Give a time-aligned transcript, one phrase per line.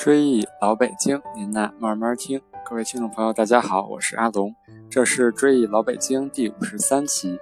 [0.00, 2.40] 追忆老北京，您呐慢慢听。
[2.64, 4.56] 各位听众朋友，大家好，我是阿龙，
[4.88, 7.38] 这是追忆老北京第五十三期。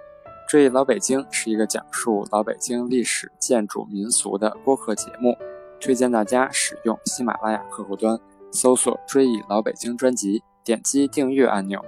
[0.48, 5.36] 追忆老北京是一个讲述老北京历史、建筑、民俗的播客节目，
[5.80, 8.18] 推荐大家使用喜马拉雅客户端
[8.50, 11.80] 搜索“追忆老北京”专辑，点击订阅按钮。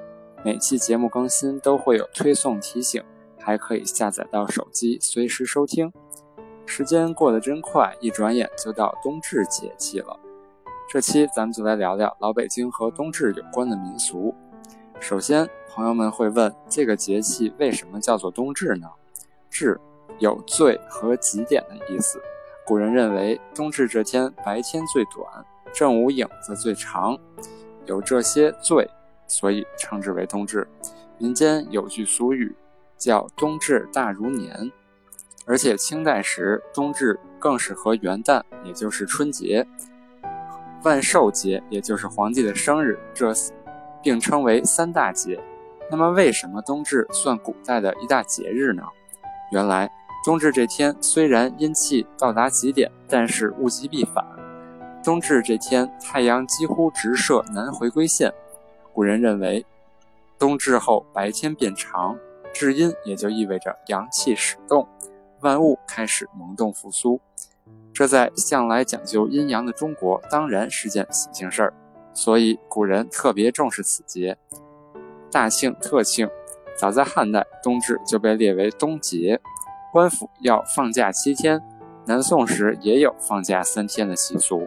[0.45, 3.03] 每期节目更新都会有推送提醒，
[3.41, 5.93] 还可以下载到手机随时收听。
[6.65, 10.17] 时间过得真快，一转眼就到冬至节气了。
[10.93, 14.35] 这期咱们就来聊聊老北京和冬至有关的民俗。
[14.99, 18.89] 首先，朋友们会问，这个节气为什么叫做冬至呢？
[19.49, 19.81] 至
[20.19, 22.21] 有最和极点的意思。
[22.67, 27.17] 古人认为，冬至这天白天最短，正午影子最长，
[27.87, 28.91] 有这些最，
[29.29, 30.67] 所以称之为冬至。
[31.19, 32.53] 民间有句俗语，
[32.99, 34.73] 叫“冬至大如年”，
[35.47, 39.65] 而且清代时冬至更是和元旦，也就是春节。
[40.83, 43.33] 万寿节，也就是皇帝的生日，这
[44.03, 45.39] 并称为三大节。
[45.91, 48.83] 那么，为什么冬至算古代的一大节日呢？
[49.53, 49.91] 原来，
[50.25, 54.25] 冬至这天虽然阴气到达极点，但是物极必反。
[55.03, 58.33] 冬至这天，太阳几乎直射南回归线。
[58.93, 59.65] 古人认为，
[60.39, 62.17] 冬至后白天变长，
[62.53, 64.87] 至阴也就意味着阳气始动，
[65.41, 67.21] 万物开始萌动复苏。
[67.93, 71.75] 这在向来讲究阴阳的中国，当然是件喜庆事儿，
[72.15, 74.39] 所以古人特别重视此节，
[75.31, 76.29] 大庆特庆。
[76.77, 79.39] 早在汉代，冬至就被列为冬节，
[79.93, 81.61] 官府要放假七天。
[82.07, 84.67] 南宋时也有放假三天的习俗。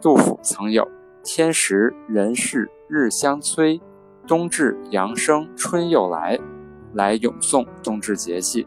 [0.00, 0.88] 杜甫曾有
[1.22, 3.80] “天时人事日相催，
[4.26, 6.38] 冬至阳生春又来”，
[6.94, 8.66] 来咏颂冬至节气。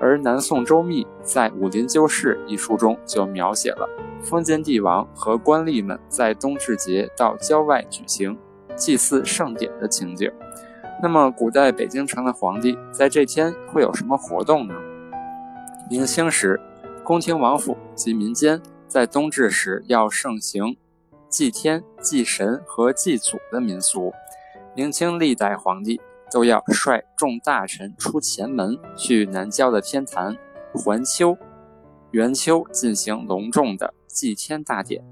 [0.00, 3.88] 而南宋周密在《武林旧事》一书中就描写了
[4.22, 8.36] 封建帝王和官吏们在冬至节到郊外举行
[8.74, 10.30] 祭祀盛典的情景。
[11.02, 14.74] 那么，古代北京城的皇帝在这天会有什么活动呢？
[15.90, 16.60] 明清时，
[17.04, 20.76] 宫廷王府及民间在冬至时要盛行
[21.28, 24.12] 祭天、祭神和祭祖的民俗。
[24.74, 26.00] 明清历代皇帝。
[26.30, 30.36] 都要率众大臣出前门，去南郊的天坛
[30.74, 31.36] 环丘、
[32.10, 35.04] 圆丘进行隆重的祭天大典。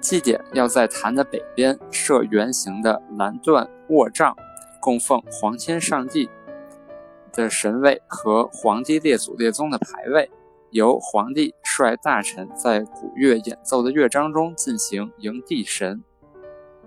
[0.00, 4.34] 祭典要在坛的北边设圆形的蓝缎卧帐，
[4.80, 6.30] 供奉皇天上帝
[7.32, 10.30] 的神位和皇帝列祖列宗的牌位，
[10.70, 16.02] 由皇帝率大臣在古乐演奏的乐章中进行迎帝神。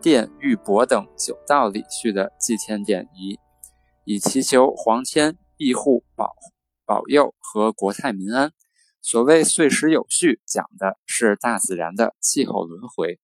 [0.03, 3.39] 殿玉帛等九道礼序的祭天典仪，
[4.03, 6.35] 以祈求皇天庇护、保
[6.85, 8.51] 保佑和国泰民安。
[9.01, 13.17] 所谓岁时有序，讲的是大自然的气候轮回。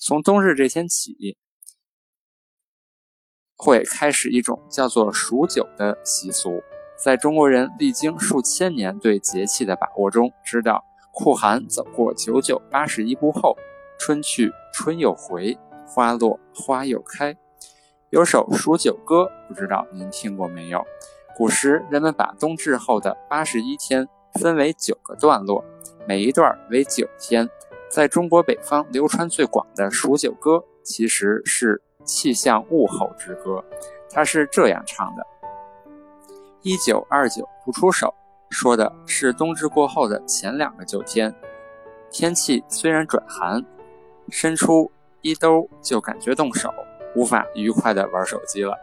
[0.00, 1.38] 从冬日这天起，
[3.54, 6.60] 会开始一种叫做数九的习俗。
[6.96, 13.56] 在中国人历经数千年对节气的把握中，知道酷寒走过九九八十一步后，
[14.00, 15.56] 春去春又回。
[15.86, 17.36] 花落花又开，
[18.10, 20.84] 有首数九歌，不知道您听过没有？
[21.36, 24.08] 古时人们把冬至后的八十一天
[24.40, 25.64] 分为九个段落，
[26.06, 27.48] 每一段为九天。
[27.90, 33.64] 在中国北方流传最广的数九歌，其实是气象物候之歌。
[34.10, 35.24] 它是这样唱的：
[36.62, 38.12] 一九二九不出手，
[38.50, 41.32] 说的是冬至过后的前两个九天，
[42.10, 43.64] 天气虽然转寒，
[44.30, 44.90] 伸出。
[45.24, 46.70] 一兜就感觉动手，
[47.16, 48.76] 无法愉快地玩手机了。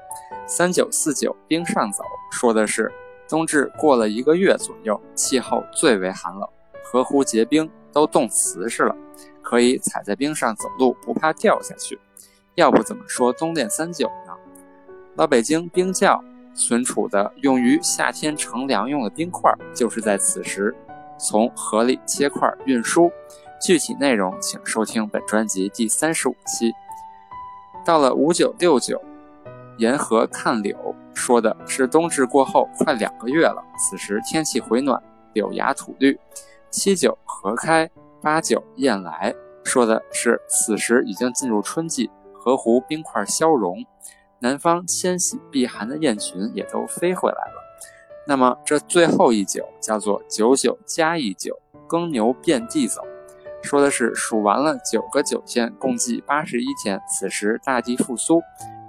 [0.47, 2.91] 三九四九冰上走，说的是
[3.29, 6.49] 冬至过了一个月左右，气候最为寒冷，
[6.83, 8.95] 河湖结冰都冻瓷实了，
[9.43, 11.99] 可以踩在冰上走路，不怕掉下去。
[12.55, 14.33] 要不怎么说冬练三九呢？
[15.17, 16.19] 老北京冰窖
[16.55, 20.75] 存储的用于夏天乘凉用的冰块，就是在此时
[21.19, 23.11] 从河里切块运输。
[23.61, 26.73] 具体内容请收听本专辑第三十五期。
[27.85, 28.99] 到了五九六九，
[29.77, 35.01] 沿河看柳，说的是冬至过后快两个月了，此时天气回暖，
[35.33, 36.19] 柳芽吐绿。
[36.71, 37.87] 七九河开，
[38.19, 39.33] 八九雁来，
[39.63, 43.85] 说的是此时已经进入春季，河湖冰块消融，
[44.39, 47.61] 南方迁徙避寒的雁群也都飞回来了。
[48.25, 53.03] 那么这最后一九叫做九九加一九，耕牛遍地走。
[53.63, 56.99] 说的是数完了九个九天，共计八十一天。
[57.07, 58.41] 此时大地复苏，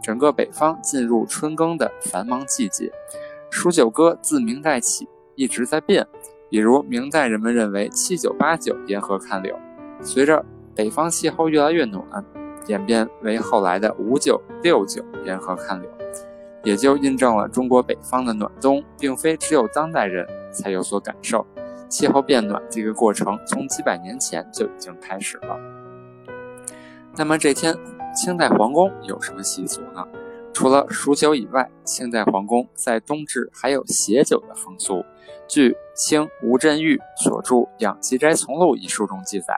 [0.02, 2.90] 整个北方进入春耕的繁忙季节。
[3.50, 6.06] 数九歌自明代起一直在变，
[6.48, 9.54] 比如明代人们认为七九八九沿河看柳，
[10.00, 10.44] 随着
[10.74, 12.02] 北方气候越来越暖，
[12.66, 15.90] 演变为后来的五九六九沿河看柳，
[16.64, 21.46] 也就印证了中国北方的暖冬，并非只有当代人才有所感受。
[21.92, 25.58] 气候变暖这个过程从几百年前就已经开始了。
[27.14, 27.76] 那么这天，
[28.14, 30.02] 清代皇宫有什么习俗呢？
[30.54, 35.04] 除了数酒以外，清代皇宫在冬至还有写酒的风俗。
[35.46, 39.54] 据清吴振玉所著《养鸡斋从录》一书中记载，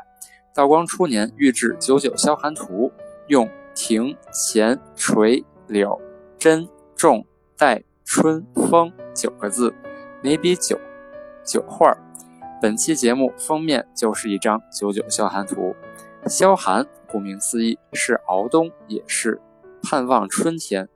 [0.52, 2.90] 道光初年御制九九消寒图，
[3.28, 6.00] 用庭、前、垂、柳、
[6.36, 7.24] 真、仲、
[7.56, 9.72] 代、春、风九个字，
[10.20, 10.76] 每笔九
[11.44, 11.96] 九画。
[12.62, 15.74] 本期节目封面就是一张九九消寒图。
[16.26, 19.38] 消寒，顾名思义，是熬冬，也是
[19.82, 20.88] 盼望春天，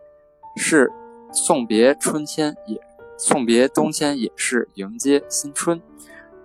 [0.57, 0.91] 是
[1.31, 2.81] 送别春天，也
[3.19, 5.83] 送别冬天，也是迎接新春。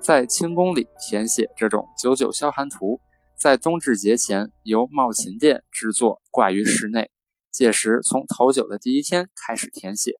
[0.01, 2.99] 在清宫里填写这种九九消寒图，
[3.37, 7.09] 在冬至节前由茂勤殿制作，挂于室内。
[7.49, 10.19] 届时从头九的第一天开始填写。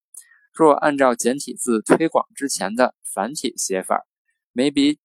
[0.54, 4.06] 若按照简体字推广之前的繁体写法。
[4.56, 5.00] 每笔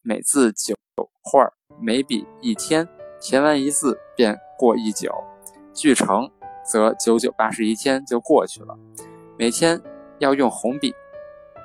[0.00, 0.74] 每字九
[1.22, 2.88] 画，每笔一天，
[3.20, 5.12] 填完一字便过一九，
[5.74, 6.30] 句成
[6.64, 8.74] 则九九八十一天就过去了。
[9.38, 9.78] 每天
[10.18, 10.94] 要用红笔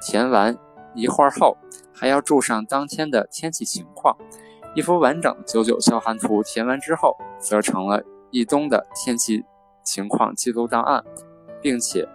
[0.02, 0.58] 填完
[0.94, 1.56] 一画后，
[1.94, 4.14] 还要注上当天的天气情况。
[4.76, 9.42] 一幅完整的九九消寒图填完之后，则成了一冬的天气
[9.86, 11.02] 情况记录档案，
[11.62, 12.06] 并且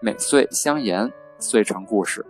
[0.00, 2.24] 每岁相沿，遂成故事。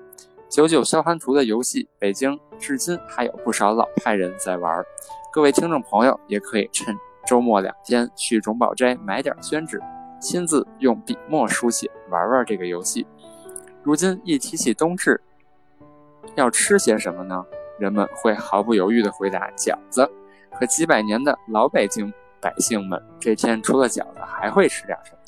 [0.53, 4.85] 九九消寒图的游戏，北京至今还有不少老派人在玩。
[5.33, 6.95] 各位听众朋友也可以趁
[7.27, 9.81] 周末两天去荣宝斋买点宣纸，
[10.21, 13.07] 亲自用笔墨书写，玩玩这个游戏。
[13.83, 15.19] 如今一提起冬至，
[16.35, 17.43] 要吃些什么呢？
[17.79, 20.07] 人们会毫不犹豫地回答饺子。
[20.61, 22.13] 可几百年的老北京
[22.43, 25.19] 百姓们，这天除了饺子，还会吃点什么？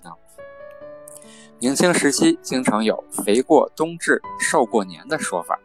[1.64, 5.58] 明清时期，经常有“肥过冬至，瘦过年”的说法。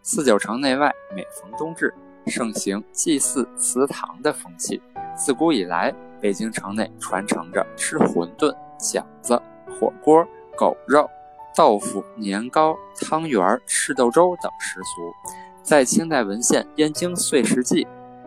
[0.00, 1.92] 四九城内外，每逢冬至，
[2.28, 4.80] 盛行祭祀祠堂的风气。
[5.16, 10.24] 自古以来，北京城内传承着吃馄饨、饺子、火锅、
[10.56, 11.10] 狗肉、
[11.56, 15.32] 豆腐、年糕、汤圆、赤豆粥等食俗。
[15.64, 17.84] 在清代文献《燕京岁时记》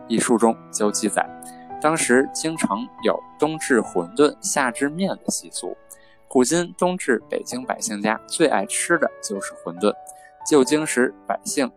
[0.08, 1.26] 一书中就记载，
[1.80, 5.74] 当时京城有冬至馄饨、夏至面的习俗。
[6.34, 9.94] 古今冬至，北京百姓家最爱吃的就是馄饨。
[10.44, 11.70] 旧京时，百姓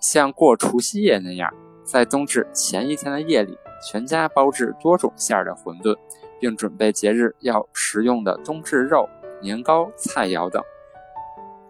[0.00, 1.48] 像过除夕夜那样，
[1.84, 3.56] 在冬至前一天的夜里，
[3.88, 5.96] 全家包制多种馅儿的馄饨，
[6.40, 9.08] 并准备节日要食用的冬至肉、
[9.40, 10.60] 年糕、菜肴等。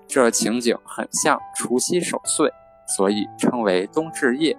[0.09, 2.51] 这情景很像除夕守岁，
[2.87, 4.57] 所以称为冬至夜。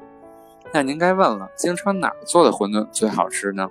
[0.72, 3.68] 那您该问了，京城哪儿做的馄饨最好吃呢？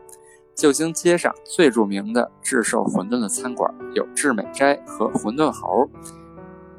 [0.60, 5.88] 旧京街上最著名的制售馄饨的餐馆有致美斋和馄饨侯，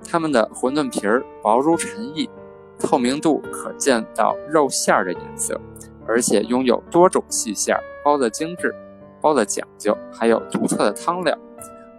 [0.07, 2.29] 他们的馄饨皮儿薄如蝉翼，
[2.77, 5.59] 透明度可见到肉馅儿的颜色，
[6.07, 8.71] 而且拥有多种细馅儿，包的精致，
[9.19, 11.35] 包的讲究，还有独特的汤料。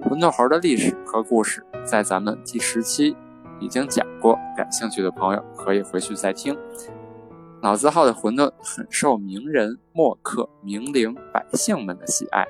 [0.05, 3.17] 馄饨侯的历史和故事在咱们第十期
[3.59, 6.57] 已经讲过，感兴趣的朋友可以回去再听。
[7.63, 12.45] 老字号的馄饨很受名人、墨客、名伶、百姓们的喜爱。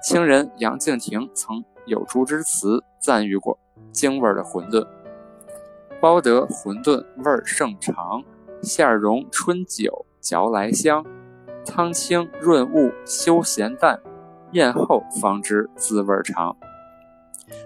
[0.00, 3.58] 清人杨敬亭曾有竹之词赞誉过
[3.90, 4.86] 京味的馄饨
[6.00, 8.22] ：“包得馄饨味儿胜长，
[8.62, 11.04] 馅融春酒嚼来香，
[11.66, 14.00] 汤清润物休咸淡，
[14.52, 16.56] 咽后方知滋味长。”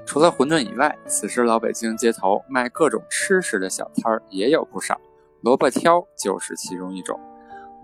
[0.06, 4.98] 除了馄饨以外，此时老北京街头卖各种吃食的小摊儿也有不少。
[5.46, 7.20] 萝卜挑就是其中一种。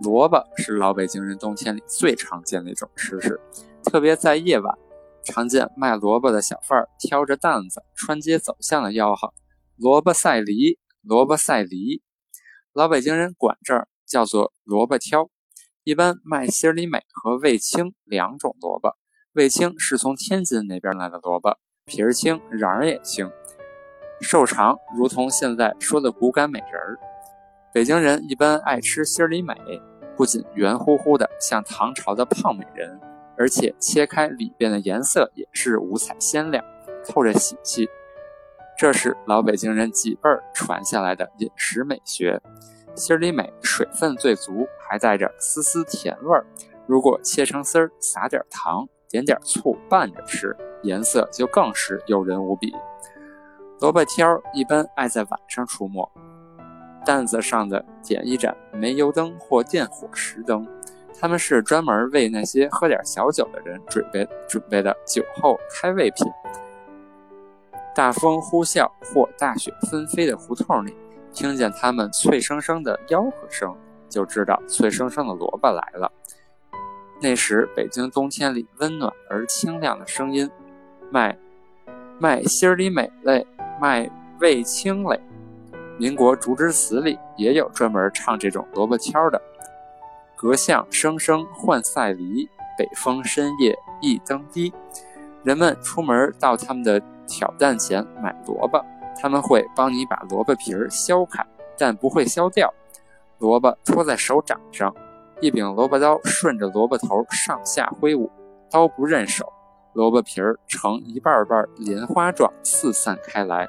[0.03, 3.41] 萝卜是老北京人冬天里最常见的一种吃食，
[3.85, 4.77] 特别在夜晚，
[5.23, 9.33] 常见卖萝卜的小贩儿挑着担子穿街走巷的吆喝
[9.79, 12.03] ：“萝卜赛梨，萝卜赛梨。”
[12.75, 15.31] 老北京人管这儿叫做萝卜挑。
[15.85, 18.97] 一般卖心里美和味清两种萝卜。
[19.35, 23.31] 味清是从天津那边来的萝卜，皮儿轻，瓤儿也轻，
[24.21, 26.99] 瘦长，如同现在说的骨感美人儿。
[27.73, 29.55] 北京人一般爱吃心里美，
[30.15, 33.01] 不仅圆乎乎的像唐朝的胖美人，
[33.39, 36.63] 而且切开里边的颜色也是五彩鲜亮，
[37.09, 37.89] 透着喜气。
[38.77, 42.39] 这是老北京人几辈儿传下来的饮食美学。
[42.95, 46.45] 心里美水分最足，还带着丝丝甜味儿。
[46.87, 52.71] 如果切成丝儿，撒点糖，点点醋拌着吃，颜色就更是诱人无比。
[53.81, 56.07] 萝卜挑一般爱在晚上出没。
[57.05, 60.67] 担子上的点一盏煤油灯或电火石灯，
[61.21, 66.27] 他们是专门为那些喝点小酒的人准备准备的酒后开胃品。
[67.95, 70.97] 大风呼啸或大雪纷飞的胡同里，
[71.33, 73.77] 听见他们脆生生的吆喝声，
[74.09, 76.11] 就知道脆生生的萝卜来了。
[77.21, 80.51] 那时，北京冬天里温暖而清亮的声音，
[81.11, 81.39] 卖
[82.19, 83.47] 卖心里美味，
[83.81, 85.21] 卖味清嘞。
[85.99, 89.41] 民国竹枝词里也有专门唱这种萝卜挑的
[90.35, 94.73] ：“隔巷声声唤赛梨，北风深夜一灯低。”
[95.45, 98.85] 人们出门到他们的挑担前买萝卜，
[99.21, 101.45] 他们会帮你把萝卜皮儿削开，
[101.77, 102.73] 但不会削掉。
[103.39, 104.95] 萝卜托在手掌上，
[105.41, 108.31] 一柄萝卜刀顺着萝卜头上下挥舞，
[108.71, 109.53] 刀不认手，
[109.93, 113.69] 萝卜皮儿呈一瓣瓣莲花状四散开来。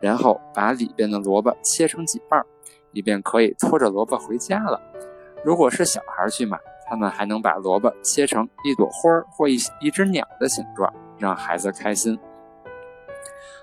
[0.00, 2.44] 然后把里边的萝卜切成几瓣，
[2.92, 4.80] 以便可以拖着萝卜回家了。
[5.44, 12.18] 如果是小孩去买，他们还能把萝卜切成一朵花或一一只鸟的形状，让孩子开心。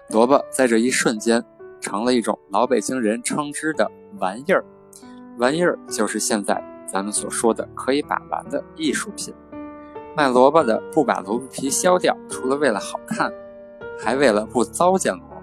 [0.09, 1.43] 萝卜在这一瞬间
[1.81, 4.63] 成了一种老北京人称之的玩意儿，
[5.37, 9.33] 玩意儿就是现在咱们所说的可以把玩的艺术品。
[10.15, 13.31] 卖萝卜的不把萝卜皮削掉，除了为了好看，
[13.99, 15.36] 还为了不糟践萝卜。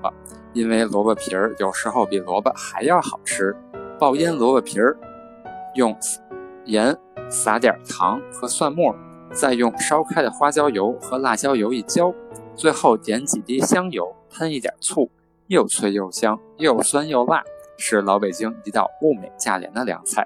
[0.54, 3.54] 因为萝卜皮儿有时候比萝卜还要好吃，
[3.98, 4.96] 爆腌萝卜皮儿，
[5.74, 5.94] 用
[6.64, 6.96] 盐
[7.28, 8.94] 撒点糖和蒜末，
[9.32, 12.14] 再用烧开的花椒油和辣椒油一浇，
[12.54, 15.10] 最后点几滴香油，喷一点醋，
[15.48, 17.42] 又脆又香，又酸又辣，
[17.76, 20.24] 是老北京一道物美价廉的凉菜。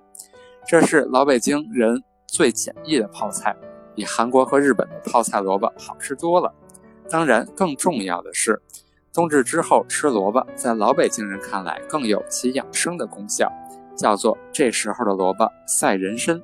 [0.67, 3.57] 这是老北京人最简易的泡菜，
[3.95, 6.53] 比韩国和日本的泡菜萝卜好吃多了。
[7.09, 8.61] 当然，更重要的是。
[9.19, 13.51] 冬至之后吃萝卜，在老北京人看来更有其养生的功效，
[13.97, 16.41] 叫做这时候的萝卜赛人参。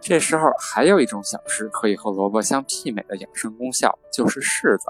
[0.00, 4.86] 这时候还有一种小吃可以和萝卜相媲美的养生功效，就是柿子。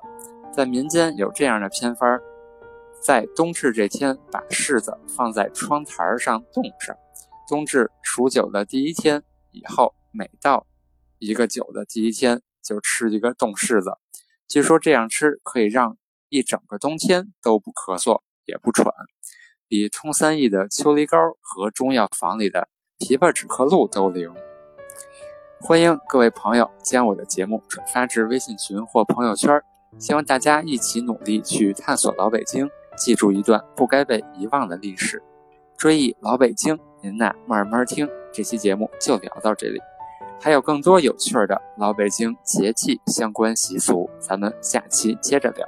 [0.53, 2.23] 在民间有这样的偏方儿，
[3.03, 6.97] 在冬至这天把柿子放在窗台上冻上，
[7.49, 9.21] 冬至数九的第一天
[9.51, 10.65] 以后，每到
[11.19, 13.91] 一个九的第一天就吃一个冻柿子。
[14.47, 15.97] 据说这样吃可以让。
[16.31, 18.87] 一整个冬天都不咳嗽也不喘，
[19.67, 22.69] 比通三益的秋梨膏和中药房里的
[23.01, 24.33] 枇杷止咳露都灵。
[25.61, 29.61] 欢迎各位朋友将我的节目转发至微信群或朋友圈，
[29.99, 35.21] 希望大家一起努力去探索老北京，记住一段不该被遗忘的历史，
[35.77, 36.79] 追忆老北京。
[37.03, 39.81] 您呐慢慢听，这期节目就聊到这里，
[40.41, 45.67] 还有更多有趣的老北京节气相关习俗，咱们下期接着聊。